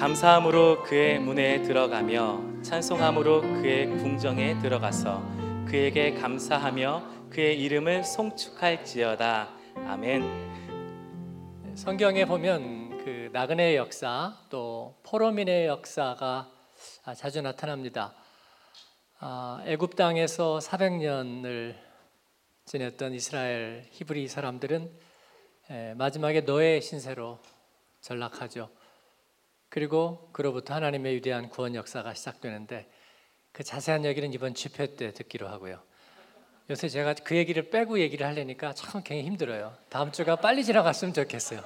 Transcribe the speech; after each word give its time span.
감사함으로 0.00 0.82
그의 0.84 1.18
문에 1.18 1.60
들어가며 1.60 2.62
찬송함으로 2.62 3.42
그의 3.42 3.86
궁정에 3.86 4.58
들어가서 4.58 5.22
그에게 5.68 6.14
감사하며 6.14 7.28
그의 7.28 7.60
이름을 7.60 8.02
송축할지어다. 8.04 9.50
아멘. 9.76 11.74
성경에 11.74 12.24
보면 12.24 13.04
그 13.04 13.28
나그네의 13.34 13.76
역사 13.76 14.38
또 14.48 14.98
포로민의 15.02 15.66
역사가 15.66 16.50
자주 17.14 17.42
나타납니다. 17.42 18.14
아, 19.18 19.62
애굽 19.66 19.96
땅에서 19.96 20.60
400년을 20.62 21.74
지냈던 22.64 23.12
이스라엘 23.12 23.86
히브리 23.90 24.28
사람들은 24.28 24.98
마지막에 25.96 26.46
노예 26.46 26.80
신세로 26.80 27.38
전락하죠. 28.00 28.79
그리고 29.70 30.28
그로부터 30.32 30.74
하나님의 30.74 31.14
위대한 31.14 31.48
구원 31.48 31.74
역사가 31.74 32.12
시작되는데 32.12 32.90
그 33.52 33.62
자세한 33.62 34.04
얘기는 34.04 34.30
이번 34.32 34.54
집회 34.54 34.96
때 34.96 35.12
듣기로 35.12 35.48
하고요. 35.48 35.80
요새 36.68 36.88
제가 36.88 37.14
그 37.24 37.36
얘기를 37.36 37.70
빼고 37.70 38.00
얘기를 38.00 38.26
하려니까 38.26 38.74
참 38.74 39.02
굉장히 39.02 39.22
힘들어요. 39.22 39.76
다음 39.88 40.12
주가 40.12 40.36
빨리 40.36 40.64
지나갔으면 40.64 41.14
좋겠어요. 41.14 41.62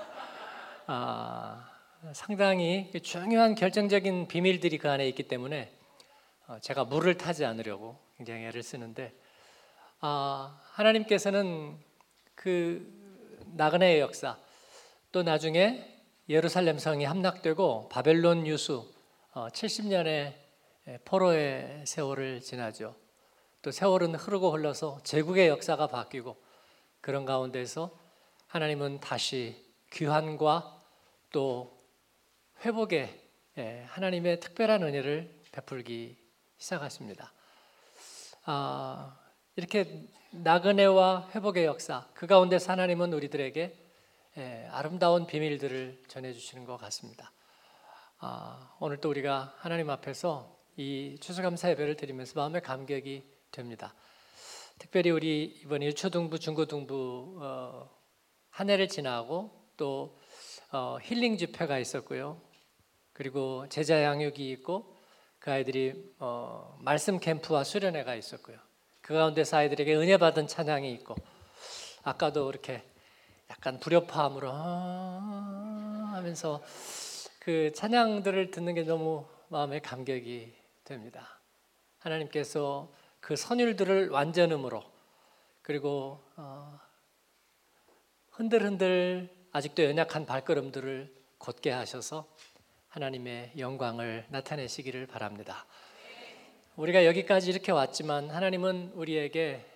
아, 0.86 1.70
상당히 2.12 2.92
중요한 3.02 3.54
결정적인 3.54 4.28
비밀들이 4.28 4.76
그 4.78 4.90
안에 4.90 5.08
있기 5.08 5.24
때문에 5.24 5.72
어, 6.46 6.58
제가 6.60 6.84
물을 6.84 7.16
타지 7.16 7.46
않으려고 7.46 7.98
굉장히 8.18 8.44
애를 8.44 8.62
쓰는데 8.62 9.14
아, 10.00 10.60
하나님께서는 10.72 11.78
그 12.34 12.86
나그네의 13.54 14.00
역사 14.00 14.36
또 15.10 15.22
나중에 15.22 15.93
예루살렘 16.26 16.78
성이 16.78 17.04
함락되고 17.04 17.90
바벨론 17.90 18.46
유수 18.46 18.90
70년의 19.34 20.32
어, 20.86 20.96
포로의 21.04 21.84
세월을 21.86 22.40
지나죠. 22.40 22.96
또 23.60 23.70
세월은 23.70 24.14
흐르고 24.14 24.50
흘러서 24.50 25.00
제국의 25.04 25.48
역사가 25.48 25.88
바뀌고 25.88 26.36
그런 27.02 27.26
가운데서 27.26 27.90
하나님은 28.46 29.00
다시 29.00 29.62
귀환과 29.92 30.80
또 31.30 31.78
회복의 32.64 33.20
예, 33.58 33.84
하나님의 33.88 34.40
특별한 34.40 34.82
은혜를 34.82 35.30
베풀기 35.52 36.16
시작하십니다. 36.56 37.32
아, 38.44 39.16
이렇게 39.56 40.08
나그네와 40.30 41.28
회복의 41.34 41.66
역사 41.66 42.08
그 42.14 42.26
가운데서 42.26 42.72
하나님은 42.72 43.12
우리들에게 43.12 43.83
예, 44.36 44.66
아름다운 44.72 45.28
비밀들을 45.28 46.02
전해주시는 46.08 46.64
것 46.64 46.76
같습니다. 46.76 47.30
아, 48.18 48.74
오늘 48.80 48.96
또 48.96 49.08
우리가 49.08 49.54
하나님 49.58 49.90
앞에서 49.90 50.58
이 50.76 51.16
추수감사 51.20 51.70
예배를 51.70 51.94
드리면서 51.94 52.32
마음의 52.40 52.62
감격이 52.62 53.22
됩니다. 53.52 53.94
특별히 54.80 55.10
우리 55.10 55.44
이번 55.62 55.82
일초등부, 55.82 56.40
중고 56.40 56.66
등부 56.66 57.38
어, 57.42 57.88
한 58.50 58.70
해를 58.70 58.88
지나고 58.88 59.52
또 59.76 60.18
어, 60.72 60.98
힐링 61.00 61.36
집회가 61.36 61.78
있었고요. 61.78 62.40
그리고 63.12 63.68
제자 63.68 64.02
양육이 64.02 64.50
있고 64.50 64.96
그 65.38 65.52
아이들이 65.52 66.12
어, 66.18 66.76
말씀 66.80 67.20
캠프와 67.20 67.62
수련회가 67.62 68.16
있었고요. 68.16 68.58
그 69.00 69.14
가운데서 69.14 69.58
아이들에게 69.58 69.94
은혜 69.94 70.16
받은 70.16 70.48
찬양이 70.48 70.90
있고 70.94 71.14
아까도 72.02 72.50
이렇게 72.50 72.82
약간 73.50 73.78
불협화음으로 73.80 74.50
아 74.52 76.10
하면서 76.14 76.62
그 77.38 77.72
찬양들을 77.74 78.50
듣는 78.50 78.74
게 78.74 78.82
너무 78.82 79.26
마음에 79.48 79.80
감격이 79.80 80.54
됩니다. 80.84 81.40
하나님께서 81.98 82.92
그 83.20 83.36
선율들을 83.36 84.10
완전음으로 84.10 84.82
그리고 85.62 86.22
어 86.36 86.78
흔들흔들 88.30 89.30
아직도 89.52 89.84
연약한 89.84 90.26
발걸음들을 90.26 91.14
곧게 91.38 91.70
하셔서 91.70 92.26
하나님의 92.88 93.52
영광을 93.58 94.26
나타내시기를 94.28 95.06
바랍니다. 95.06 95.66
우리가 96.76 97.04
여기까지 97.06 97.50
이렇게 97.50 97.70
왔지만 97.70 98.30
하나님은 98.30 98.92
우리에게 98.94 99.40
예, 99.40 99.73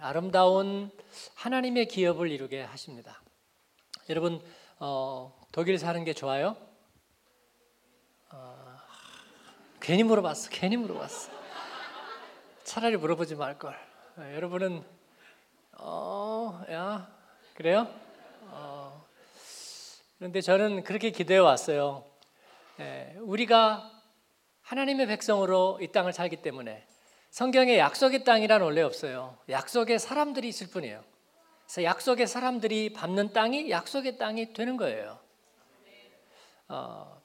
아름다운 0.00 0.90
하나님의 1.34 1.86
기업을 1.88 2.30
이루게 2.30 2.62
하십니다. 2.62 3.22
여러분 4.08 4.42
어, 4.78 5.38
독일 5.52 5.78
사는 5.78 6.02
게 6.04 6.12
좋아요? 6.12 6.56
어, 8.30 8.76
괜히 9.80 10.02
물어봤어. 10.02 10.50
괜히 10.50 10.76
물어봤어. 10.76 11.32
차라리 12.64 12.96
물어보지 12.96 13.36
말 13.36 13.58
걸. 13.58 13.78
예, 14.18 14.34
여러분은 14.34 14.84
어, 15.78 16.62
야 16.70 17.08
그래요? 17.54 17.88
어, 18.42 19.06
그런데 20.18 20.40
저는 20.40 20.84
그렇게 20.84 21.10
기도해 21.10 21.38
왔어요. 21.38 22.04
예, 22.80 23.16
우리가 23.20 23.90
하나님의 24.62 25.06
백성으로 25.06 25.78
이 25.80 25.92
땅을 25.92 26.12
살기 26.12 26.42
때문에 26.42 26.86
성경에 27.30 27.78
약속의 27.78 28.24
땅이란 28.24 28.62
원래 28.62 28.82
없어요. 28.82 29.36
약속의 29.48 29.98
사람들이 29.98 30.48
있을 30.48 30.68
뿐이에요. 30.68 31.04
그래서 31.64 31.82
약속의 31.82 32.26
사람들이 32.26 32.92
밟는 32.92 33.32
땅이 33.32 33.70
약속의 33.70 34.18
땅이 34.18 34.52
되는 34.52 34.76
거예요. 34.76 35.18
어, 36.68 37.20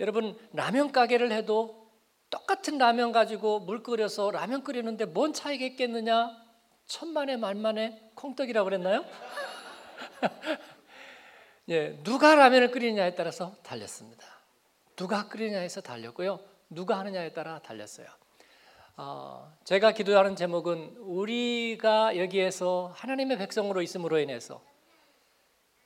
여러분 0.00 0.38
라면 0.52 0.92
가게를 0.92 1.32
해도 1.32 1.90
똑같은 2.30 2.78
라면 2.78 3.12
가지고 3.12 3.60
물 3.60 3.82
끓여서 3.82 4.30
라면 4.30 4.62
끓이는데 4.62 5.06
뭔 5.06 5.32
차이가 5.32 5.64
있겠느냐? 5.64 6.36
천만에 6.86 7.36
만만에 7.36 8.10
콩떡이라고 8.14 8.64
그랬나요? 8.64 9.04
예, 11.70 11.98
누가 12.02 12.34
라면을 12.34 12.70
끓이냐에 12.70 13.14
따라서 13.14 13.56
달렸습니다. 13.62 14.26
누가 14.96 15.28
끓이냐에서 15.28 15.80
달렸고요. 15.80 16.40
누가 16.70 16.98
하느냐에 16.98 17.32
따라 17.32 17.60
달렸어요. 17.60 18.06
어, 19.00 19.56
제가 19.62 19.92
기도하는 19.92 20.34
제목은 20.34 20.96
우리가 20.96 22.16
여기에서 22.16 22.90
하나님의 22.96 23.38
백성으로 23.38 23.80
있음으로 23.80 24.18
인해서 24.18 24.60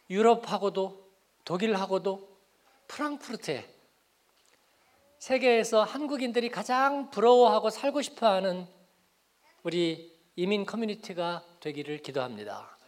유럽하고도 0.08 1.12
독일하고도 1.44 2.26
프랑크푸르트에 2.88 3.68
세계에서 5.18 5.82
한국인들이 5.82 6.48
가장 6.48 7.10
부러워하고 7.10 7.68
살고 7.68 8.00
싶어하는 8.00 8.66
우리 9.62 10.18
이민 10.34 10.64
커뮤니티가 10.64 11.44
되기를 11.60 11.98
기도합니다. 11.98 12.78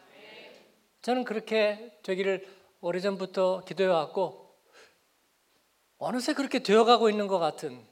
저는 1.03 1.25
그렇게 1.25 1.99
되기를 2.03 2.49
오래전부터 2.81 3.65
기도해 3.67 3.91
왔고 3.91 4.57
어느새 5.99 6.33
그렇게 6.33 6.61
되어가고 6.61 7.11
있는 7.11 7.27
것 7.27 7.39
같은 7.39 7.87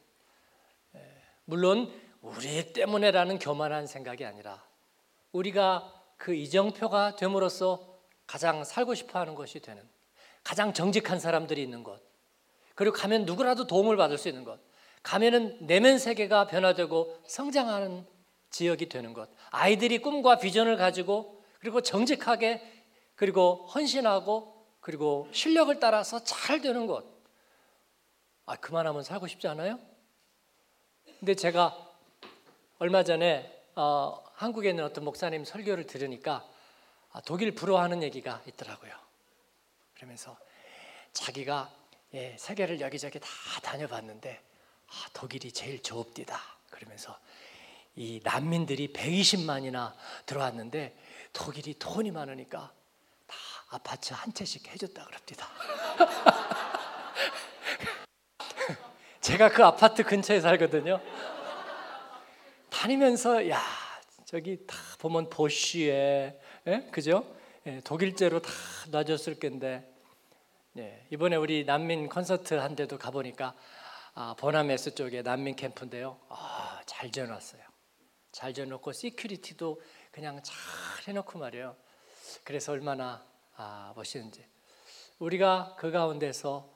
물론 1.44 2.01
우리 2.22 2.72
때문에라는 2.72 3.40
교만한 3.40 3.86
생각이 3.86 4.24
아니라 4.24 4.64
우리가 5.32 5.92
그 6.16 6.34
이정표가 6.34 7.16
됨으로써 7.16 7.98
가장 8.28 8.64
살고 8.64 8.94
싶어 8.94 9.18
하는 9.18 9.34
것이 9.34 9.60
되는 9.60 9.82
가장 10.44 10.72
정직한 10.72 11.18
사람들이 11.18 11.62
있는 11.62 11.82
것 11.82 12.00
그리고 12.76 12.96
가면 12.96 13.24
누구라도 13.24 13.66
도움을 13.66 13.96
받을 13.96 14.18
수 14.18 14.28
있는 14.28 14.44
것 14.44 14.60
가면은 15.02 15.66
내면 15.66 15.98
세계가 15.98 16.46
변화되고 16.46 17.22
성장하는 17.26 18.06
지역이 18.50 18.88
되는 18.88 19.12
것 19.14 19.28
아이들이 19.50 19.98
꿈과 19.98 20.38
비전을 20.38 20.76
가지고 20.76 21.42
그리고 21.58 21.80
정직하게 21.80 22.62
그리고 23.16 23.66
헌신하고 23.66 24.64
그리고 24.80 25.28
실력을 25.32 25.78
따라서 25.80 26.22
잘 26.22 26.60
되는 26.60 26.86
것 26.86 27.04
아, 28.46 28.56
그만하면 28.56 29.02
살고 29.02 29.26
싶지 29.26 29.48
않아요? 29.48 29.78
근데 31.18 31.34
제가 31.34 31.91
얼마 32.82 33.04
전에 33.04 33.48
어, 33.76 34.20
한국에 34.34 34.70
있는 34.70 34.82
어떤 34.82 35.04
목사님 35.04 35.44
설교를 35.44 35.86
들으니까 35.86 36.44
아, 37.12 37.20
독일 37.20 37.54
불어하는 37.54 38.02
얘기가 38.02 38.42
있더라고요. 38.48 38.92
그러면서 39.94 40.36
자기가 41.12 41.70
예, 42.14 42.34
세계를 42.36 42.80
여기저기 42.80 43.20
다 43.20 43.28
다녀봤는데 43.62 44.42
아, 44.88 44.92
독일이 45.12 45.52
제일 45.52 45.80
좋읍디다. 45.80 46.36
그러면서 46.70 47.16
이 47.94 48.20
난민들이 48.24 48.92
120만이나 48.92 49.92
들어왔는데 50.26 50.98
독일이 51.32 51.78
돈이 51.78 52.10
많으니까 52.10 52.72
다 53.28 53.36
아파트 53.68 54.12
한 54.12 54.34
채씩 54.34 54.66
해줬다 54.66 55.04
그럽니다. 55.04 55.48
제가 59.20 59.50
그 59.50 59.64
아파트 59.64 60.02
근처에 60.02 60.40
살거든요. 60.40 61.00
다니면서 62.82 63.48
야 63.48 63.60
저기 64.24 64.66
다 64.66 64.74
보면 64.98 65.30
보쉬에 65.30 66.36
예? 66.66 66.88
그죠? 66.90 67.24
예, 67.64 67.80
독일제로 67.84 68.42
다 68.42 68.50
놔줬을 68.90 69.38
건데 69.38 69.88
예, 70.76 71.06
이번에 71.10 71.36
우리 71.36 71.64
난민 71.64 72.08
콘서트 72.08 72.54
한 72.54 72.74
데도 72.74 72.98
가보니까 72.98 73.54
아, 74.14 74.34
보나메스 74.36 74.96
쪽에 74.96 75.22
난민 75.22 75.54
캠프인데요. 75.54 76.18
아, 76.28 76.80
잘 76.84 77.12
지어놨어요. 77.12 77.62
잘 78.32 78.52
지어놓고 78.52 78.90
security도 78.90 79.80
그냥 80.10 80.42
잘 80.42 80.56
해놓고 81.06 81.38
말이에요. 81.38 81.76
그래서 82.42 82.72
얼마나 82.72 83.24
아, 83.54 83.92
멋있는지 83.94 84.44
우리가 85.20 85.76
그 85.78 85.92
가운데서 85.92 86.68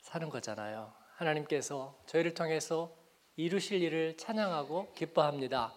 사는 0.00 0.30
거잖아요. 0.30 0.90
하나님께서 1.16 1.98
저희를 2.06 2.32
통해서 2.32 2.96
이루실 3.38 3.82
일을 3.82 4.16
찬양하고 4.16 4.94
기뻐합니다. 4.94 5.72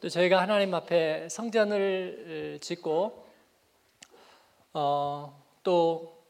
또 0.00 0.08
저희가 0.08 0.40
하나님 0.40 0.72
앞에 0.72 1.28
성전을 1.28 2.58
짓고 2.62 3.28
어, 4.72 5.44
또 5.62 6.24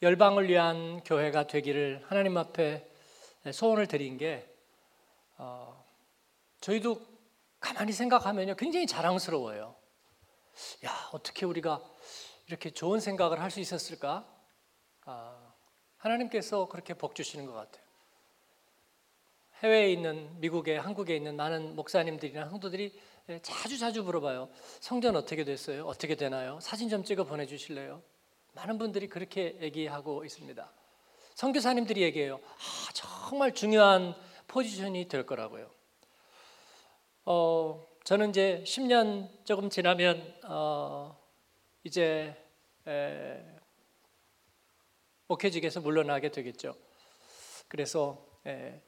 열방을 0.00 0.48
위한 0.48 1.04
교회가 1.04 1.46
되기를 1.46 2.06
하나님 2.08 2.38
앞에 2.38 2.90
소원을 3.52 3.86
드린 3.86 4.16
게 4.16 4.50
어, 5.36 5.84
저희도 6.62 6.98
가만히 7.60 7.92
생각하면요 7.92 8.54
굉장히 8.54 8.86
자랑스러워요. 8.86 9.74
야 10.86 11.10
어떻게 11.12 11.44
우리가 11.44 11.82
이렇게 12.46 12.70
좋은 12.70 12.98
생각을 12.98 13.42
할 13.42 13.50
수 13.50 13.60
있었을까? 13.60 14.26
아, 15.04 15.52
하나님께서 15.98 16.66
그렇게 16.68 16.94
복 16.94 17.14
주시는 17.14 17.44
것 17.44 17.52
같아요. 17.52 17.87
해외에 19.62 19.92
있는 19.92 20.38
미국에 20.40 20.76
한국에 20.76 21.16
있는 21.16 21.36
많은 21.36 21.74
목사님들이나 21.74 22.48
성도들이 22.48 22.96
자주 23.42 23.76
자주 23.76 24.02
물어봐요. 24.02 24.48
성전 24.80 25.16
어떻게 25.16 25.44
됐어요? 25.44 25.84
어떻게 25.86 26.14
되나요? 26.14 26.60
사진 26.60 26.88
좀 26.88 27.02
찍어 27.02 27.24
보내주실래요? 27.24 28.02
많은 28.54 28.78
분들이 28.78 29.08
그렇게 29.08 29.56
얘기하고 29.60 30.24
있습니다. 30.24 30.72
선교사님들이 31.34 32.02
얘기해요. 32.02 32.36
아, 32.36 32.92
정말 32.94 33.52
중요한 33.52 34.14
포지션이 34.46 35.08
될 35.08 35.26
거라고요. 35.26 35.70
어, 37.24 37.86
저는 38.04 38.30
이제 38.30 38.62
10년 38.64 39.28
조금 39.44 39.68
지나면 39.70 40.34
어, 40.44 41.18
이제 41.84 42.34
에, 42.86 43.44
목회직에서 45.26 45.80
물러나게 45.80 46.30
되겠죠. 46.30 46.74
그래서 47.68 48.24
에, 48.46 48.80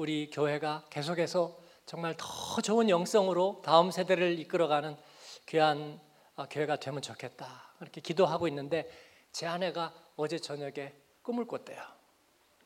우리 0.00 0.30
교회가 0.30 0.86
계속해서 0.88 1.58
정말 1.84 2.14
더 2.16 2.62
좋은 2.62 2.88
영성으로 2.88 3.60
다음 3.62 3.90
세대를 3.90 4.38
이끌어가는 4.38 4.96
귀한 5.44 6.00
아, 6.36 6.46
교회가 6.48 6.76
되면 6.76 7.02
좋겠다. 7.02 7.74
그렇게 7.78 8.00
기도하고 8.00 8.48
있는데 8.48 8.90
제 9.30 9.46
아내가 9.46 9.92
어제 10.16 10.38
저녁에 10.38 10.94
꿈을 11.20 11.46
꿨대요. 11.46 11.82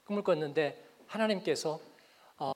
꿈을 0.05 0.23
꿨는데 0.23 0.81
하나님께서 1.09 1.81
어, 2.39 2.53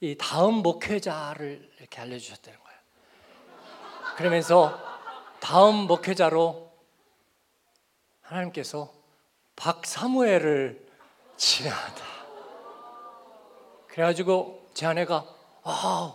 이 0.00 0.16
다음 0.18 0.62
목회자를 0.62 1.70
이렇게 1.78 2.00
알려주셨다는 2.00 2.58
거예요. 2.58 2.78
그러면서 4.16 4.80
다음 5.40 5.74
목회자로 5.74 6.72
하나님께서 8.22 8.94
박사무엘을 9.56 10.88
지명한다. 11.36 12.09
그래가지고 13.90 14.68
제 14.74 14.86
아내가 14.86 15.24
와 15.62 16.14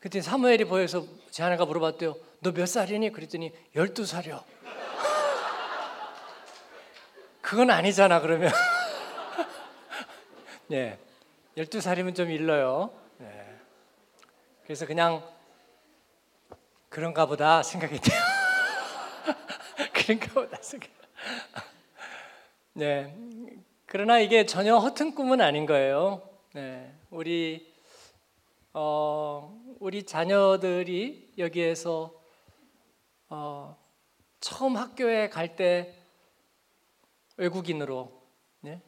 그때 0.00 0.20
사무엘이 0.20 0.64
보여서 0.64 1.04
제 1.30 1.42
아내가 1.42 1.64
물어봤대요. 1.64 2.16
너 2.40 2.52
몇 2.52 2.66
살이니? 2.66 3.12
그랬더니 3.12 3.52
12살이요. 3.76 4.42
그건 7.40 7.70
아니잖아 7.70 8.20
그러면. 8.20 8.52
네. 10.66 10.98
12살이면 11.56 12.16
좀 12.16 12.30
일러요. 12.30 12.90
네. 13.18 13.56
그래서 14.64 14.86
그냥 14.86 15.22
그런가 16.88 17.26
보다 17.26 17.62
생각이 17.62 18.00
돼요. 18.00 18.20
그런가 19.94 20.26
보다 20.32 20.58
생각. 20.60 20.88
네. 22.72 23.14
그러나 23.86 24.18
이게 24.18 24.46
전혀 24.46 24.76
허튼 24.78 25.14
꿈은 25.14 25.40
아닌 25.40 25.66
거예요. 25.66 26.22
네. 26.54 26.94
우리 27.08 27.72
어, 28.74 29.58
우리 29.80 30.02
자녀들이 30.04 31.32
여기에서 31.38 32.12
어, 33.30 33.78
처음 34.38 34.76
학교에 34.76 35.30
갈 35.30 35.56
때 35.56 35.98
외국인으로 37.38 38.22
네? 38.60 38.82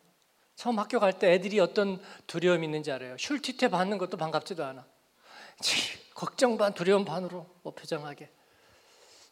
처음 0.56 0.78
학교 0.78 1.00
갈 1.00 1.19
때 1.19 1.32
애들이 1.32 1.58
어떤 1.58 2.02
두려움이 2.26 2.66
있는지 2.66 2.93
알아요. 2.93 3.16
슐티테 3.16 3.69
받는 3.69 3.96
것도 3.96 4.19
반갑지도 4.19 4.62
않아. 4.62 4.87
걱정 6.14 6.58
반 6.58 6.75
두려움 6.75 7.06
반으로 7.06 7.46
뭐 7.62 7.72
표정하게 7.75 8.31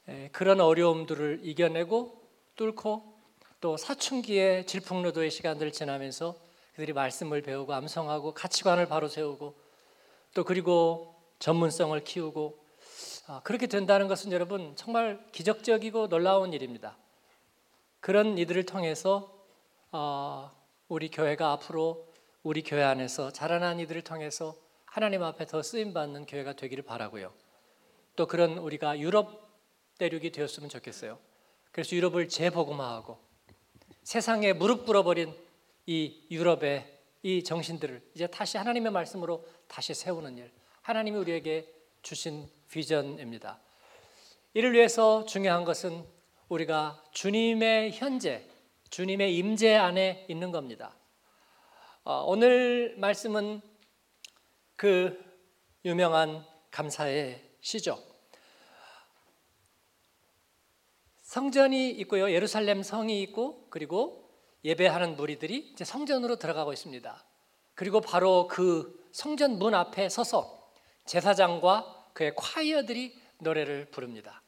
에, 0.08 0.28
그런 0.32 0.60
어려움들을 0.62 1.40
이겨내고 1.42 2.28
뚫고 2.56 3.18
또 3.60 3.76
사춘기의 3.76 4.66
질풍노도의 4.66 5.30
시간들을 5.30 5.70
지나면서 5.72 6.51
그들이 6.72 6.92
말씀을 6.92 7.42
배우고 7.42 7.72
암송하고 7.72 8.34
가치관을 8.34 8.86
바로 8.86 9.08
세우고 9.08 9.54
또 10.34 10.44
그리고 10.44 11.14
전문성을 11.38 11.98
키우고 12.04 12.58
아, 13.26 13.40
그렇게 13.44 13.66
된다는 13.66 14.08
것은 14.08 14.32
여러분 14.32 14.74
정말 14.76 15.24
기적적이고 15.32 16.08
놀라운 16.08 16.52
일입니다. 16.52 16.96
그런 18.00 18.38
이들을 18.38 18.64
통해서 18.66 19.32
어, 19.92 20.50
우리 20.88 21.10
교회가 21.10 21.52
앞으로 21.52 22.08
우리 22.42 22.62
교회 22.62 22.82
안에서 22.82 23.30
자라난 23.30 23.78
이들을 23.78 24.02
통해서 24.02 24.56
하나님 24.84 25.22
앞에 25.22 25.46
더 25.46 25.62
쓰임 25.62 25.92
받는 25.92 26.26
교회가 26.26 26.54
되기를 26.54 26.84
바라고요. 26.84 27.32
또 28.16 28.26
그런 28.26 28.58
우리가 28.58 28.98
유럽 28.98 29.48
대륙이 29.98 30.32
되었으면 30.32 30.68
좋겠어요. 30.68 31.18
그래서 31.70 31.94
유럽을 31.94 32.28
재복음화하고 32.28 33.18
세상에 34.02 34.52
무릎 34.52 34.84
꿇어버린 34.84 35.34
이 35.86 36.26
유럽의 36.30 37.00
이 37.22 37.44
정신들을 37.44 38.10
이제 38.14 38.26
다시 38.26 38.56
하나님의 38.56 38.92
말씀으로 38.92 39.46
다시 39.68 39.94
세우는 39.94 40.38
일. 40.38 40.50
하나님이 40.82 41.16
우리에게 41.18 41.72
주신 42.02 42.48
비전입니다. 42.70 43.60
이를 44.54 44.72
위해서 44.72 45.24
중요한 45.24 45.64
것은 45.64 46.04
우리가 46.48 47.02
주님의 47.12 47.92
현재, 47.92 48.46
주님의 48.90 49.36
임재 49.36 49.74
안에 49.74 50.26
있는 50.28 50.50
겁니다. 50.50 50.94
어, 52.04 52.24
오늘 52.26 52.94
말씀은 52.98 53.62
그 54.76 55.18
유명한 55.84 56.44
감사의 56.70 57.40
시죠. 57.60 57.98
성전이 61.22 61.90
있고요, 61.92 62.30
예루살렘 62.30 62.82
성이 62.82 63.22
있고 63.22 63.68
그리고 63.70 64.21
예배하는 64.64 65.16
무리들이 65.16 65.70
이제 65.72 65.84
성전으로 65.84 66.36
들어가고 66.36 66.72
있습니다. 66.72 67.24
그리고 67.74 68.00
바로 68.00 68.46
그 68.48 69.08
성전 69.12 69.58
문 69.58 69.74
앞에 69.74 70.08
서서 70.08 70.70
제사장과 71.06 72.10
그의 72.12 72.34
콰이어들이 72.36 73.18
노래를 73.38 73.86
부릅니다. 73.90 74.42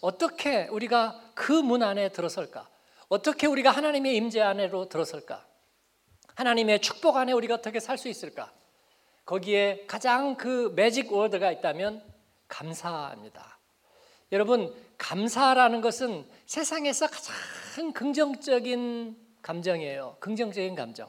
어떻게 0.00 0.66
우리가 0.68 1.32
그 1.34 1.62
문 1.62 1.82
안에 1.82 2.10
들어설까? 2.10 2.68
어떻게 3.08 3.46
우리가 3.46 3.70
하나님의 3.70 4.14
임재 4.16 4.40
안에로 4.40 4.88
들어설까? 4.88 5.46
하나님의 6.34 6.80
축복 6.80 7.16
안에 7.16 7.32
우리가 7.32 7.54
어떻게 7.54 7.80
살 7.80 7.98
수 7.98 8.08
있을까? 8.08 8.52
거기에 9.24 9.84
가장 9.86 10.36
그 10.36 10.72
매직 10.76 11.12
워드가 11.12 11.50
있다면 11.52 12.02
감사입니다. 12.48 13.58
여러분, 14.32 14.74
감사라는 14.98 15.80
것은 15.80 16.28
세상에서 16.46 17.08
가장 17.08 17.92
긍정적인 17.92 19.16
감정이에요. 19.42 20.16
긍정적인 20.20 20.74
감정. 20.74 21.08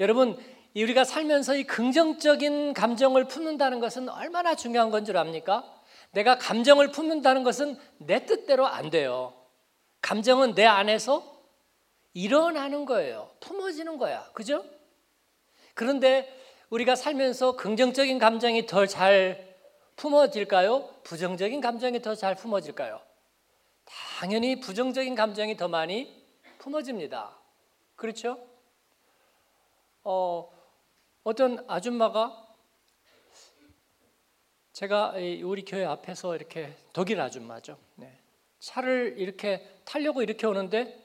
여러분, 0.00 0.38
우리가 0.74 1.04
살면서 1.04 1.56
이 1.56 1.64
긍정적인 1.64 2.74
감정을 2.74 3.26
품는다는 3.28 3.80
것은 3.80 4.08
얼마나 4.08 4.54
중요한 4.54 4.90
건 4.90 5.04
줄 5.04 5.16
압니까? 5.16 5.64
내가 6.12 6.38
감정을 6.38 6.92
품는다는 6.92 7.44
것은 7.44 7.78
내 7.98 8.26
뜻대로 8.26 8.66
안 8.66 8.90
돼요. 8.90 9.34
감정은 10.02 10.54
내 10.54 10.64
안에서 10.64 11.40
일어나는 12.14 12.84
거예요. 12.86 13.30
품어지는 13.40 13.98
거야. 13.98 14.30
그죠? 14.32 14.64
그런데 15.74 16.32
우리가 16.70 16.96
살면서 16.96 17.56
긍정적인 17.56 18.18
감정이 18.18 18.66
더 18.66 18.86
잘 18.86 19.54
품어질까요? 19.96 20.88
부정적인 21.04 21.60
감정이 21.60 22.00
더 22.02 22.14
잘 22.14 22.34
품어질까요? 22.34 23.00
당연히 24.18 24.60
부정적인 24.60 25.14
감정이 25.14 25.56
더 25.56 25.68
많이 25.68 26.15
품어집니다. 26.66 27.38
그렇죠? 27.94 28.44
어, 30.02 30.50
어떤 31.22 31.64
아줌마가 31.70 32.44
제가 34.72 35.14
우리 35.44 35.64
교회 35.64 35.84
앞에서 35.84 36.34
이렇게 36.34 36.76
독일 36.92 37.20
아줌마죠. 37.20 37.78
네. 37.94 38.20
차를 38.58 39.14
이렇게 39.16 39.80
타려고 39.84 40.22
이렇게 40.22 40.44
오는데 40.46 41.02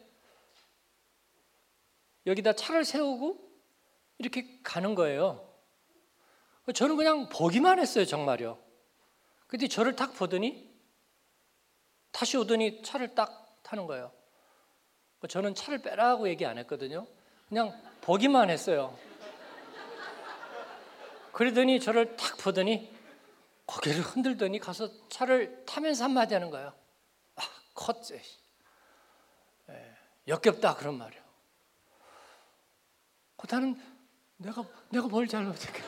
여기다 2.26 2.54
차를 2.54 2.84
세우고 2.84 3.38
이렇게 4.18 4.62
가는 4.64 4.96
거예요. 4.96 5.48
저는 6.74 6.96
그냥 6.96 7.30
보기만 7.30 7.78
했어요, 7.78 8.06
정말요. 8.06 8.58
근데 9.46 9.68
저를 9.68 9.96
딱 9.96 10.16
보더니 10.16 10.72
다시 12.12 12.38
오더니 12.38 12.82
차를 12.82 13.14
딱 13.14 13.60
타는 13.62 13.86
거예요. 13.86 14.21
저는 15.28 15.56
차를 15.56 15.82
빼라고 15.82 16.28
얘기 16.30 16.46
안 16.46 16.58
했거든요. 16.58 17.08
그냥 17.48 17.80
보기만 18.02 18.50
했어요. 18.50 18.98
그러더니 21.32 21.80
저를 21.80 22.16
딱 22.16 22.38
보더니 22.38 22.94
고개를 23.66 24.02
흔들더니 24.02 24.60
가서 24.60 24.90
차를 25.10 25.64
타면서 25.66 26.04
한마디 26.04 26.34
하는 26.34 26.50
거예요. 26.50 26.74
아, 27.36 27.42
컸지. 27.74 28.22
예, 29.70 29.96
역겹다 30.28 30.76
그런 30.76 30.98
말이에요. 30.98 31.22
나는 33.50 33.82
내가 34.38 34.64
내가 34.90 35.08
뭘 35.08 35.28
잘못했게? 35.28 35.84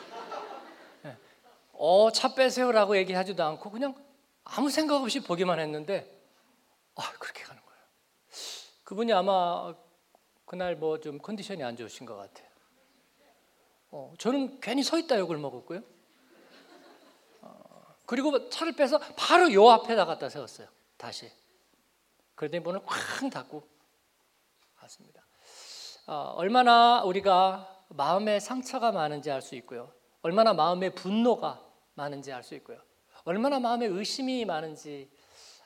예, 1.06 1.16
어, 1.72 2.10
차 2.12 2.34
빼세요라고 2.34 2.96
얘기하지도 2.98 3.42
않고 3.42 3.70
그냥 3.70 3.94
아무 4.44 4.68
생각 4.70 4.96
없이 4.96 5.20
보기만 5.20 5.58
했는데 5.60 6.20
아, 6.96 7.10
그렇게 7.18 7.42
가는 7.42 7.62
거예요. 7.62 7.80
그분이 8.84 9.12
아마 9.12 9.74
그날 10.44 10.76
뭐 10.76 10.98
좀 11.00 11.18
컨디션이 11.18 11.62
안 11.64 11.76
좋으신 11.76 12.06
것 12.06 12.16
같아요. 12.16 12.48
어, 13.90 14.12
저는 14.18 14.60
괜히 14.60 14.82
서 14.82 14.98
있다 14.98 15.18
욕을 15.18 15.38
먹었고요. 15.38 15.80
어, 17.42 17.94
그리고 18.06 18.48
차를 18.48 18.74
빼서 18.74 18.98
바로 19.16 19.52
요 19.52 19.68
앞에다 19.70 20.04
갖다 20.04 20.28
세웠어요. 20.28 20.68
다시. 20.96 21.30
그러더니 22.34 22.60
문을 22.62 22.80
쾅 22.84 23.30
닫고 23.30 23.66
갔습니다. 24.76 25.24
어, 26.06 26.32
얼마나 26.36 27.02
우리가 27.04 27.70
마음에 27.88 28.40
상처가 28.40 28.92
많은지 28.92 29.30
알 29.30 29.40
수 29.40 29.54
있고요. 29.56 29.92
얼마나 30.22 30.52
마음에 30.52 30.90
분노가 30.90 31.62
많은지 31.94 32.32
알 32.32 32.42
수 32.42 32.54
있고요. 32.56 32.78
얼마나 33.24 33.58
마음에 33.60 33.86
의심이 33.86 34.44
많은지 34.44 35.10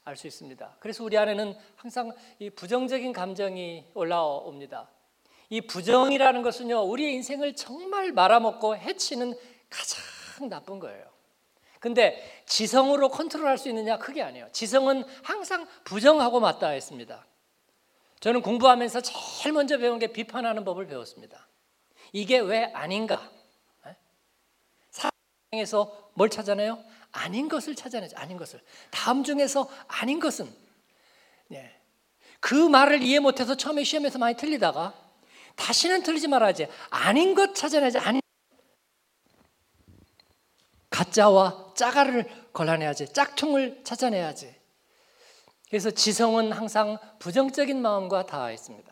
알 0.09 0.17
수 0.17 0.27
있습니다. 0.27 0.77
그래서 0.81 1.05
우리 1.05 1.19
안에는 1.19 1.55
항상 1.77 2.13
이 2.39 2.49
부정적인 2.49 3.13
감정이 3.13 3.85
올라옵니다. 3.95 4.89
이 5.51 5.61
부정이라는 5.61 6.43
것은요, 6.43 6.83
우리의 6.83 7.15
인생을 7.15 7.55
정말 7.55 8.13
말아먹고 8.13 8.77
해치는 8.77 9.35
가장 9.69 10.49
나쁜 10.49 10.79
거예요. 10.79 11.07
근데 11.79 12.43
지성으로 12.47 13.11
컨트롤할 13.11 13.59
수 13.59 13.69
있느냐? 13.69 13.99
그게 13.99 14.23
아니에요. 14.23 14.49
지성은 14.53 15.05
항상 15.23 15.67
부정하고 15.85 16.41
맞닿아 16.41 16.75
있습니다. 16.75 17.27
저는 18.21 18.43
공부하면서 18.43 19.03
제일 19.03 19.53
먼저 19.53 19.79
배운 19.79 19.99
게 19.99 20.09
비판하는 20.09 20.65
법을 20.65 20.87
배웠습니다. 20.87 21.47
이게 22.13 22.39
왜 22.39 22.65
아닌가? 22.73 23.31
사랑에서 24.91 26.11
뭘 26.15 26.31
찾아내요? 26.31 26.83
아닌 27.13 27.49
것을 27.49 27.75
찾아내죠. 27.75 28.17
아닌 28.17 28.37
것을. 28.37 28.61
다음 28.91 29.25
중에서 29.25 29.69
아닌 29.87 30.21
것은 30.21 30.53
네. 31.49 31.75
그 32.41 32.55
말을 32.55 33.03
이해 33.03 33.19
못해서 33.19 33.57
처음에 33.57 33.85
시험에서 33.85 34.19
많이 34.19 34.37
틀리다가 34.37 34.95
다시는 35.57 36.03
틀리지 36.03 36.29
말아야지. 36.29 36.69
아닌 36.91 37.35
것 37.35 37.55
찾아내지. 37.55 37.99
아닌 37.99 38.21
가짜와 40.91 41.75
짜가를 41.75 42.29
걸러내야지. 42.53 43.13
짝퉁을 43.13 43.83
찾아내야지. 43.85 44.55
그래서 45.69 45.91
지성은 45.91 46.53
항상 46.53 46.99
부정적인 47.19 47.81
마음과 47.83 48.27
닿아 48.27 48.53
있습니다. 48.53 48.89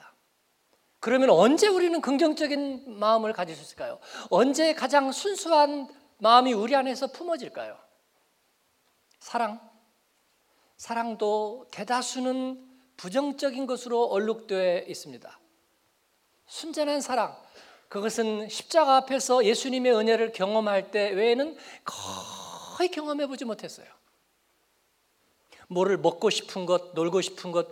그러면 1.00 1.30
언제 1.30 1.68
우리는 1.68 2.00
긍정적인 2.00 2.98
마음을 2.98 3.32
가질 3.32 3.54
수 3.54 3.62
있을까요? 3.62 3.98
언제 4.28 4.74
가장 4.74 5.12
순수한 5.12 5.88
마음이 6.18 6.52
우리 6.52 6.74
안에서 6.74 7.06
품어질까요? 7.08 7.85
사랑. 9.26 9.58
사랑도 10.76 11.66
대다수는 11.72 12.64
부정적인 12.96 13.66
것으로 13.66 14.04
얼룩되어 14.04 14.82
있습니다. 14.86 15.40
순전한 16.46 17.00
사랑. 17.00 17.36
그것은 17.88 18.48
십자가 18.48 18.98
앞에서 18.98 19.44
예수님의 19.44 19.96
은혜를 19.96 20.30
경험할 20.30 20.92
때 20.92 21.10
외에는 21.10 21.56
거의 22.76 22.88
경험해 22.92 23.26
보지 23.26 23.44
못했어요. 23.44 23.88
뭐를 25.66 25.98
먹고 25.98 26.30
싶은 26.30 26.64
것, 26.64 26.94
놀고 26.94 27.20
싶은 27.20 27.50
것, 27.50 27.66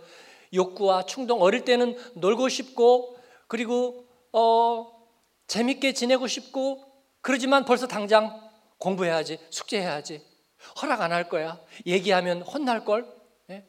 욕구와 0.52 1.06
충동. 1.06 1.40
어릴 1.40 1.64
때는 1.64 1.96
놀고 2.14 2.48
싶고 2.48 3.16
그리고 3.46 4.08
어, 4.32 5.08
재밌게 5.46 5.92
지내고 5.92 6.26
싶고 6.26 6.84
그러지만 7.20 7.64
벌써 7.64 7.86
당장 7.86 8.50
공부해야지, 8.78 9.38
숙제해야지. 9.50 10.33
허락 10.80 11.00
안 11.02 11.12
할 11.12 11.28
거야. 11.28 11.60
얘기하면 11.86 12.42
혼날 12.42 12.84
걸. 12.84 13.06
네? 13.46 13.66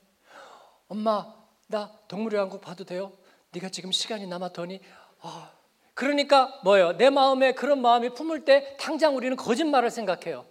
엄마, 0.87 1.33
나 1.67 1.91
동물의 2.07 2.39
왕국 2.39 2.61
봐도 2.61 2.83
돼요? 2.83 3.11
네가 3.51 3.69
지금 3.69 3.91
시간이 3.91 4.27
남았더니 4.27 4.79
아, 5.21 5.51
그러니까 5.93 6.59
뭐예요? 6.63 6.97
내 6.97 7.09
마음에 7.09 7.53
그런 7.53 7.81
마음이 7.81 8.13
품을 8.13 8.45
때 8.45 8.75
당장 8.79 9.15
우리는 9.15 9.35
거짓말을 9.37 9.89
생각해요. 9.89 10.45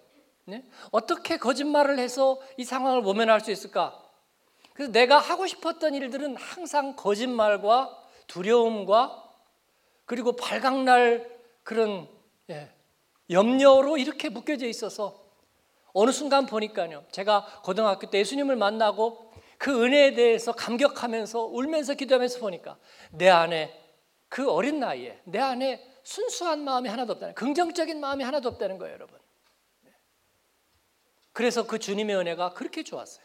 네? 0.46 0.64
어떻게 0.90 1.36
거짓말을 1.38 1.98
해서 1.98 2.40
이 2.56 2.64
상황을 2.64 3.02
모면할 3.02 3.40
수 3.40 3.50
있을까? 3.50 4.00
그래서 4.72 4.90
내가 4.92 5.18
하고 5.18 5.46
싶었던 5.46 5.94
일들은 5.94 6.36
항상 6.36 6.96
거짓말과 6.96 7.96
두려움과 8.26 9.22
그리고 10.04 10.32
발각날 10.36 11.30
그런 11.62 12.08
예, 12.50 12.70
염려로 13.30 13.96
이렇게 13.96 14.28
묶여져 14.28 14.66
있어서 14.66 15.23
어느 15.94 16.10
순간 16.10 16.44
보니까요. 16.44 17.06
제가 17.10 17.62
고등학교 17.62 18.10
때 18.10 18.18
예수님을 18.18 18.56
만나고 18.56 19.32
그 19.58 19.84
은혜에 19.84 20.14
대해서 20.14 20.52
감격하면서 20.52 21.44
울면서 21.44 21.94
기도하면서 21.94 22.40
보니까 22.40 22.76
내 23.12 23.28
안에 23.28 23.80
그 24.28 24.50
어린 24.50 24.80
나이에 24.80 25.22
내 25.24 25.38
안에 25.38 25.94
순수한 26.02 26.64
마음이 26.64 26.88
하나도 26.88 27.14
없다는 27.14 27.34
긍정적인 27.34 28.00
마음이 28.00 28.24
하나도 28.24 28.48
없다는 28.48 28.78
거예요, 28.78 28.94
여러분. 28.94 29.18
네. 29.82 29.92
그래서 31.32 31.66
그 31.66 31.78
주님의 31.78 32.16
은혜가 32.16 32.52
그렇게 32.54 32.82
좋았어요. 32.82 33.24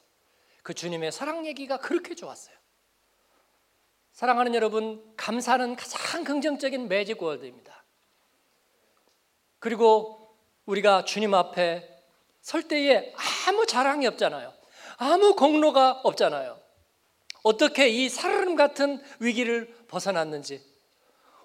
그 0.61 0.75
주님의 0.75 1.11
사랑 1.11 1.47
얘기가 1.47 1.77
그렇게 1.79 2.13
좋았어요. 2.13 2.55
사랑하는 4.11 4.53
여러분, 4.53 5.13
감사는 5.17 5.75
가장 5.75 6.23
긍정적인 6.23 6.87
매직 6.87 7.21
월드입니다. 7.21 7.83
그리고 9.57 10.37
우리가 10.65 11.03
주님 11.05 11.33
앞에 11.33 11.98
설 12.41 12.63
때에 12.63 13.13
아무 13.47 13.65
자랑이 13.65 14.07
없잖아요. 14.07 14.53
아무 14.97 15.35
공로가 15.35 16.01
없잖아요. 16.03 16.59
어떻게 17.43 17.87
이 17.87 18.09
살얼음 18.09 18.55
같은 18.55 19.01
위기를 19.19 19.73
벗어났는지, 19.87 20.61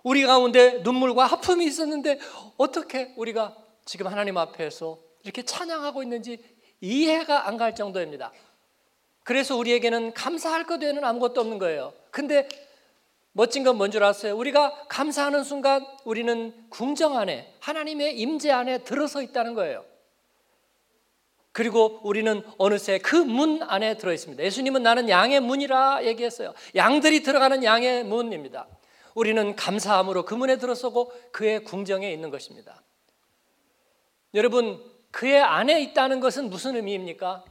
우리 0.03 0.25
가운데 0.25 0.81
눈물과 0.83 1.25
하품이 1.27 1.65
있었는데 1.65 2.19
어떻게 2.57 3.15
우리가 3.17 3.57
지금 3.85 4.07
하나님 4.09 4.37
앞에서 4.37 4.99
이렇게 5.23 5.43
찬양하고 5.43 6.03
있는지 6.03 6.43
이해가 6.81 7.47
안 7.49 7.57
갈 7.57 7.75
정도입니다. 7.75 8.33
그래서 9.23 9.57
우리에게는 9.57 10.13
감사할 10.13 10.65
것 10.65 10.83
외에는 10.83 11.03
아무것도 11.05 11.41
없는 11.41 11.59
거예요. 11.59 11.95
근데 12.11 12.47
멋진 13.33 13.65
건 13.65 13.79
뭔 13.79 13.91
줄 13.91 14.05
아세요? 14.05 14.37
우리가 14.37 14.87
감사하는 14.89 15.45
순간 15.45 15.87
우리는 16.05 16.53
궁정 16.71 17.17
안에 17.17 17.55
하나님의 17.61 18.19
임재 18.19 18.51
안에 18.51 18.79
들어서 18.85 19.23
있다는 19.23 19.55
거예요. 19.55 19.85
그리고 21.55 22.01
우리는 22.03 22.43
어느새 22.59 22.99
그 22.99 23.15
문 23.17 23.63
안에 23.63 23.97
들어 23.97 24.13
있습니다. 24.13 24.43
예수님은 24.43 24.83
나는 24.83 25.09
양의 25.09 25.39
문이라 25.39 26.05
얘기했어요. 26.05 26.53
양들이 26.75 27.23
들어가는 27.23 27.63
양의 27.63 28.05
문입니다. 28.05 28.67
우리는 29.15 29.55
감사함으로 29.55 30.25
그 30.25 30.35
문에 30.35 30.57
들어서고 30.59 31.13
그의 31.31 31.63
궁정에 31.63 32.13
있는 32.13 32.31
것입니다. 32.31 32.83
여러분, 34.35 34.85
그의 35.13 35.41
안에 35.41 35.81
있다는 35.81 36.19
것은 36.19 36.51
무슨 36.51 36.75
의미입니까? 36.75 37.45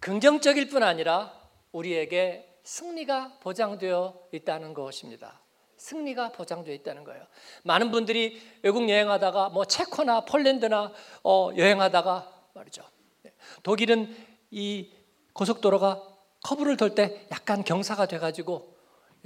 긍정적일 0.00 0.68
뿐 0.68 0.82
아니라 0.82 1.32
우리에게 1.70 2.58
승리가 2.64 3.38
보장되어 3.40 4.20
있다는 4.32 4.74
것입니다. 4.74 5.40
승리가 5.76 6.32
보장되어 6.32 6.74
있다는 6.74 7.04
거예요. 7.04 7.24
많은 7.62 7.92
분들이 7.92 8.42
외국 8.62 8.88
여행하다가 8.88 9.50
뭐 9.50 9.64
체코나 9.64 10.24
폴란드나 10.24 10.92
어, 11.22 11.50
여행하다가 11.56 12.39
말이죠. 12.54 12.82
네. 13.22 13.32
독일은 13.62 14.16
이 14.50 14.90
고속도로가 15.32 16.02
커브를 16.42 16.76
돌 16.76 16.94
때 16.94 17.26
약간 17.30 17.62
경사가 17.64 18.06
돼가지고 18.06 18.76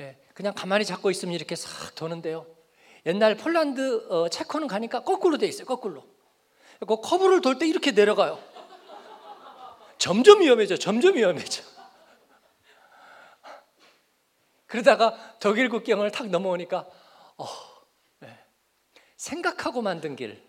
예, 0.01 0.19
그냥 0.35 0.53
가만히 0.55 0.85
잡고 0.85 1.11
있으면 1.11 1.35
이렇게 1.35 1.55
싹 1.57 1.95
도는데요. 1.95 2.47
옛날 3.07 3.37
폴란드 3.37 4.09
어, 4.11 4.29
체코는 4.29 4.67
가니까 4.67 5.05
거꾸로 5.05 5.39
돼 5.39 5.47
있어요. 5.47 5.67
거꾸로. 5.67 6.05
그 6.81 6.97
커브를 7.01 7.41
돌 7.41 7.59
때 7.59 7.67
이렇게 7.69 7.93
내려가요. 7.93 8.43
점점 9.99 10.41
위험해져. 10.41 10.77
점점 10.77 11.15
위험해져. 11.15 11.63
그러다가 14.67 15.37
독일 15.39 15.69
국경을 15.69 16.11
탁 16.11 16.27
넘어오니까 16.29 16.87
생각하고 19.17 19.83
만든 19.83 20.17
길. 20.17 20.43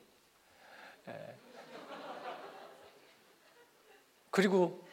그리고 4.36 4.86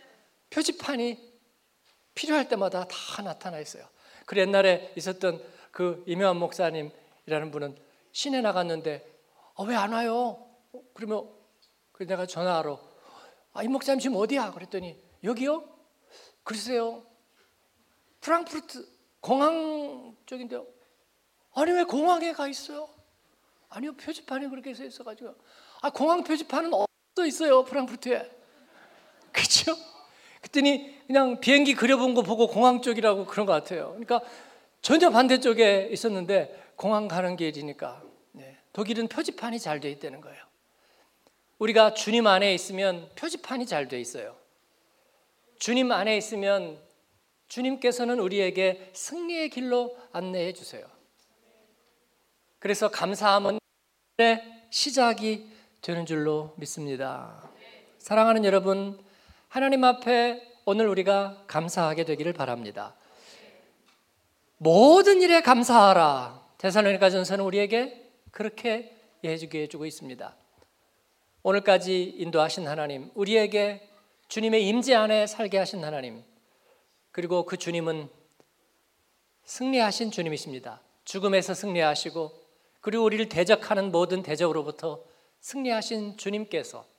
표지판이 0.50 1.18
필요할 2.14 2.48
때마다 2.48 2.86
다 2.86 3.22
나타나 3.22 3.58
있어요. 3.58 3.84
그 4.24 4.38
옛날에 4.38 4.92
있었던 4.96 5.42
그 5.72 6.04
이명환 6.06 6.36
목사님이라는 6.36 7.50
분은 7.50 7.76
시내 8.12 8.40
나갔는데 8.40 9.04
아, 9.56 9.64
왜안 9.64 9.92
와요? 9.92 10.46
어, 10.72 10.82
그러면 10.94 11.28
그 11.90 12.06
내가 12.06 12.24
전화하러 12.24 12.78
아, 13.54 13.64
이 13.64 13.66
목사님 13.66 13.98
지금 13.98 14.16
어디야? 14.16 14.52
그랬더니 14.52 14.96
여기요? 15.24 15.68
글쎄요. 16.44 17.04
프랑크푸르트 18.20 18.86
공항 19.18 20.16
쪽인데요. 20.24 20.68
아니 21.52 21.72
왜 21.72 21.82
공항에 21.82 22.32
가 22.32 22.46
있어요? 22.46 22.88
아니요 23.70 23.96
표지판이 23.96 24.48
그렇게 24.50 24.72
써 24.72 24.84
있어가지고 24.84 25.34
아 25.80 25.90
공항 25.90 26.22
표지판은 26.22 26.72
없어 26.72 27.26
있어요 27.26 27.64
프랑크푸르트에 27.64 28.41
그렇죠? 29.34 29.76
그랬더니 30.40 31.06
그냥 31.06 31.40
비행기 31.40 31.74
그려본 31.74 32.14
거 32.14 32.22
보고 32.22 32.46
공항 32.46 32.82
쪽이라고 32.82 33.26
그런 33.26 33.46
것 33.46 33.52
같아요. 33.52 33.90
그러니까 33.90 34.20
전혀 34.80 35.10
반대쪽에 35.10 35.88
있었는데 35.92 36.72
공항 36.76 37.08
가는 37.08 37.36
길이니까 37.36 38.02
네. 38.32 38.58
독일은 38.72 39.08
표지판이 39.08 39.58
잘 39.60 39.80
돼 39.80 39.90
있다는 39.90 40.20
거예요. 40.20 40.42
우리가 41.58 41.94
주님 41.94 42.26
안에 42.26 42.52
있으면 42.54 43.08
표지판이 43.14 43.66
잘 43.66 43.88
돼 43.88 44.00
있어요. 44.00 44.36
주님 45.58 45.92
안에 45.92 46.16
있으면 46.16 46.80
주님께서는 47.46 48.18
우리에게 48.18 48.90
승리의 48.94 49.50
길로 49.50 49.96
안내해 50.10 50.52
주세요. 50.54 50.84
그래서 52.58 52.90
감사함은 52.90 53.58
시작이 54.70 55.48
되는 55.82 56.06
줄로 56.06 56.54
믿습니다. 56.56 57.48
사랑하는 57.98 58.44
여러분, 58.44 58.98
하나님 59.52 59.84
앞에 59.84 60.40
오늘 60.64 60.88
우리가 60.88 61.44
감사하게 61.46 62.06
되기를 62.06 62.32
바랍니다. 62.32 62.94
모든 64.56 65.20
일에 65.20 65.42
감사하라. 65.42 66.42
데살로니가 66.56 67.10
전서는 67.10 67.44
우리에게 67.44 68.02
그렇게 68.30 68.96
해주게 69.22 69.64
해주고 69.64 69.84
있습니다. 69.84 70.34
오늘까지 71.42 72.14
인도하신 72.16 72.66
하나님, 72.66 73.10
우리에게 73.14 73.86
주님의 74.28 74.66
임재 74.68 74.94
안에 74.94 75.26
살게 75.26 75.58
하신 75.58 75.84
하나님, 75.84 76.24
그리고 77.10 77.44
그 77.44 77.58
주님은 77.58 78.08
승리하신 79.44 80.12
주님이십니다. 80.12 80.80
죽음에서 81.04 81.52
승리하시고 81.52 82.32
그리고 82.80 83.04
우리를 83.04 83.28
대적하는 83.28 83.92
모든 83.92 84.22
대적으로부터 84.22 85.04
승리하신 85.40 86.16
주님께서 86.16 86.90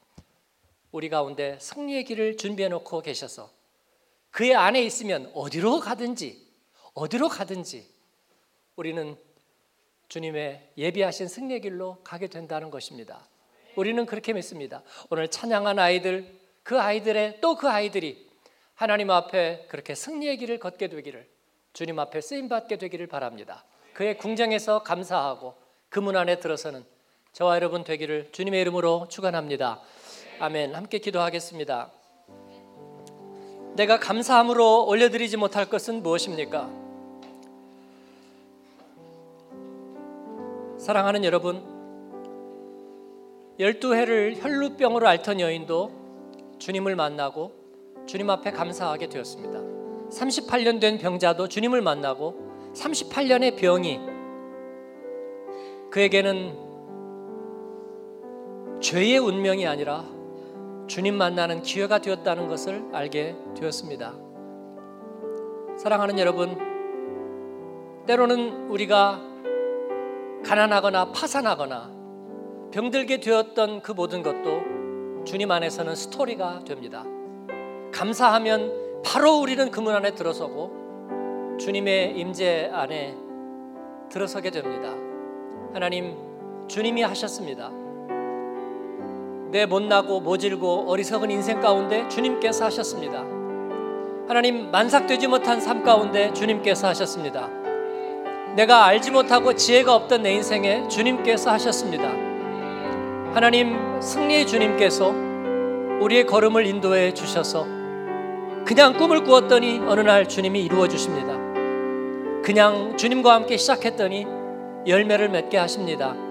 우리 0.94 1.10
가운데 1.10 1.58
승리의 1.60 2.06
길을 2.06 2.38
준비해 2.38 2.70
놓고 2.70 3.02
계셔서 3.02 3.50
그의 4.30 4.56
안에 4.56 4.82
있으면 4.84 5.32
어디로 5.34 5.80
가든지 5.80 6.48
어디로 6.94 7.30
가든지 7.30 7.90
우리는 8.76 9.18
주님의 10.08 10.70
예비하신 10.78 11.28
승리의 11.28 11.62
길로 11.62 11.98
가게 12.04 12.28
된다는 12.28 12.70
것입니다. 12.70 13.28
우리는 13.76 14.06
그렇게 14.06 14.34
믿습니다. 14.34 14.84
오늘 15.10 15.28
찬양한 15.30 15.80
아이들 15.80 16.40
그 16.62 16.80
아이들의 16.80 17.42
또 17.42 17.56
그 17.56 17.68
아이들이 17.68 18.30
하나님 18.76 19.10
앞에 19.10 19.66
그렇게 19.70 19.96
승리의 19.96 20.38
길을 20.38 20.60
걷게 20.60 20.90
되기를 20.90 21.28
주님 21.74 21.98
앞에 21.98 22.22
쓰임 22.22 22.48
받게 22.50 22.78
되기를 22.78 23.08
바랍니다. 23.08 23.66
그의 23.94 24.18
궁정에서 24.20 24.84
감사하고 24.84 25.56
그 25.90 26.00
문 26.00 26.16
안에 26.16 26.40
들어서는 26.40 26.86
저와 27.34 27.56
여러분 27.56 27.84
되기를 27.84 28.30
주님의 28.32 28.62
이름으로 28.62 29.08
축원합니다. 29.10 29.82
아멘. 30.40 30.76
함께 30.76 30.98
기도하겠습니다. 30.98 31.92
내가 33.76 34.00
감사함으로 34.00 34.86
올려드리지 34.88 35.38
못할 35.38 35.66
것은 35.66 36.04
무엇입니까? 36.04 36.70
사랑하는 40.78 41.24
여러분, 41.24 41.64
열두 43.60 43.96
해를 43.96 44.36
혈루병으로 44.42 45.08
앓던 45.08 45.40
여인도 45.40 45.92
주님을 46.60 46.96
만나고 46.96 47.54
주님 48.06 48.30
앞에 48.30 48.52
감사하게 48.52 49.10
되었습니다. 49.10 49.60
38년 50.10 50.82
된 50.82 50.98
병자도 50.98 51.48
주님을 51.48 51.82
만나고 51.82 52.74
38년의 52.76 53.56
병이 53.58 54.00
그에게는 55.92 56.64
죄의 58.82 59.18
운명이 59.20 59.66
아니라 59.66 60.04
주님 60.88 61.16
만나는 61.16 61.62
기회가 61.62 62.00
되었다는 62.00 62.48
것을 62.48 62.84
알게 62.92 63.36
되었습니다. 63.56 64.14
사랑하는 65.78 66.20
여러분, 66.20 66.58
때로는 68.06 68.70
우리가 68.70 69.22
가난하거나 70.46 71.12
파산하거나 71.12 71.92
병들게 72.72 73.20
되었던 73.20 73.82
그 73.82 73.92
모든 73.92 74.24
것도 74.24 75.24
주님 75.26 75.52
안에서는 75.52 75.96
스토리가 75.96 76.64
됩니다. 76.66 77.06
감사하면 77.94 79.02
바로 79.06 79.40
우리는 79.40 79.72
그문 79.72 79.96
안에 79.96 80.16
들어서고 80.16 81.58
주님의 81.60 82.20
임재 82.20 82.72
안에 82.74 83.16
들어서게 84.10 84.52
됩니다. 84.52 84.94
하나님, 85.74 86.16
주님이 86.68 87.04
하셨습니다. 87.04 87.83
내 89.54 89.68
못나고 89.68 90.20
모질고 90.20 90.86
어리석은 90.88 91.30
인생 91.30 91.62
가운데 91.62 92.08
주님께서 92.10 92.66
하셨습니다. 92.66 93.20
하나님 94.28 94.72
만삭되지 94.72 95.28
못한 95.28 95.62
삶 95.62 95.84
가운데 95.84 96.34
주님께서 96.34 96.88
하셨습니다. 96.88 97.48
내가 98.56 98.86
알지 98.86 99.12
못하고 99.12 99.54
지혜가 99.54 99.94
없던 99.94 100.24
내 100.24 100.34
인생에 100.34 100.88
주님께서 100.88 101.52
하셨습니다. 101.52 102.10
하나님 103.36 104.02
승리의 104.02 104.48
주님께서 104.48 105.14
우리의 106.02 106.26
걸음을 106.26 106.66
인도해 106.66 107.14
주셔서 107.14 107.68
그냥 108.66 108.98
꿈을 108.98 109.24
꾸었더니 109.24 109.82
어느 109.86 110.02
날 110.02 110.28
주님이 110.28 110.64
이루어 110.64 110.88
주십니다. 110.88 111.38
그냥 112.42 112.98
주님과 112.98 113.36
함께 113.36 113.58
시작했더니 113.58 114.26
열매를 114.88 115.30
맺게 115.30 115.58
하십니다. 115.60 116.23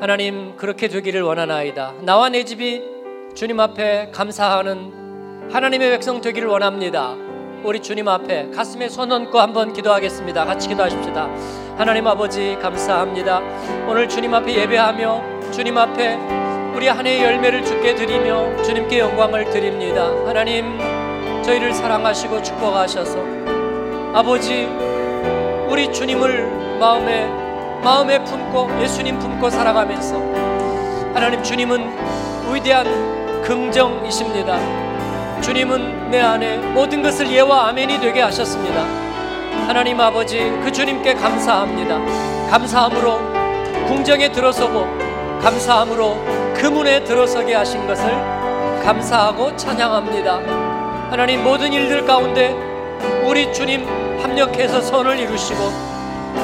하나님 0.00 0.56
그렇게 0.56 0.86
되기를 0.86 1.22
원하나이다. 1.22 1.94
나와 2.02 2.28
내 2.28 2.44
집이 2.44 2.82
주님 3.34 3.58
앞에 3.58 4.10
감사하는 4.12 5.50
하나님의 5.50 5.90
백성 5.90 6.20
되기를 6.20 6.48
원합니다. 6.48 7.14
우리 7.64 7.80
주님 7.80 8.06
앞에 8.06 8.50
가슴에 8.50 8.88
손 8.88 9.10
얹고 9.10 9.40
한번 9.40 9.72
기도하겠습니다. 9.72 10.44
같이 10.44 10.68
기도하십시다. 10.68 11.28
하나님 11.76 12.06
아버지 12.06 12.56
감사합니다. 12.62 13.40
오늘 13.88 14.08
주님 14.08 14.32
앞에 14.34 14.54
예배하며 14.54 15.50
주님 15.50 15.76
앞에 15.76 16.14
우리 16.76 16.86
한 16.86 17.04
해의 17.04 17.24
열매를 17.24 17.64
주께 17.64 17.96
드리며 17.96 18.62
주님께 18.62 19.00
영광을 19.00 19.50
드립니다. 19.50 20.04
하나님 20.26 20.78
저희를 21.42 21.74
사랑하시고 21.74 22.40
축복하셔서 22.44 23.18
아버지 24.14 24.68
우리 25.68 25.92
주님을 25.92 26.78
마음에 26.78 27.47
마음에 27.82 28.22
품고 28.24 28.80
예수님 28.82 29.18
품고 29.18 29.50
살아가면서 29.50 30.16
하나님 31.14 31.42
주님은 31.42 32.52
위대한 32.52 33.42
긍정이십니다. 33.42 34.58
주님은 35.40 36.10
내 36.10 36.20
안에 36.20 36.58
모든 36.58 37.02
것을 37.02 37.30
예와 37.30 37.68
아멘이 37.68 38.00
되게 38.00 38.20
하셨습니다. 38.20 38.82
하나님 39.66 40.00
아버지 40.00 40.38
그 40.62 40.72
주님께 40.72 41.14
감사합니다. 41.14 41.98
감사함으로 42.50 43.18
궁정에 43.86 44.30
들어서고 44.32 44.86
감사함으로 45.40 46.16
그 46.54 46.66
문에 46.66 47.04
들어서게 47.04 47.54
하신 47.54 47.86
것을 47.86 48.10
감사하고 48.82 49.56
찬양합니다. 49.56 50.34
하나님 51.10 51.44
모든 51.44 51.72
일들 51.72 52.04
가운데 52.04 52.54
우리 53.24 53.52
주님 53.52 53.86
합력해서 54.20 54.80
선을 54.80 55.18
이루시고 55.18 55.58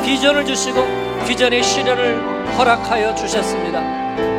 비전을 0.05 0.45
주시고 0.45 1.04
비전의 1.27 1.63
실현을 1.63 2.57
허락하여 2.57 3.15
주셨습니다. 3.15 3.81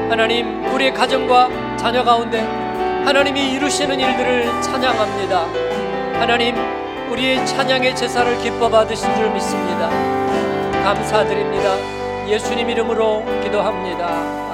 하나님 0.09 0.63
우리의 0.73 0.93
가정과 0.93 1.77
자녀 1.77 2.03
가운데 2.03 2.39
하나님이 3.05 3.53
이루시는 3.53 3.99
일들을 3.99 4.61
찬양합니다. 4.61 5.45
하나님 6.19 6.55
우리의 7.09 7.45
찬양의 7.45 7.95
제사를 7.95 8.37
기뻐 8.39 8.69
받으신 8.69 9.13
줄 9.15 9.31
믿습니다. 9.31 9.89
감사드립니다. 10.83 11.75
예수님 12.27 12.69
이름으로 12.69 13.23
기도합니다. 13.43 14.44